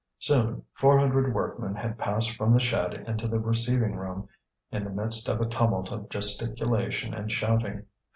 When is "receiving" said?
3.39-3.93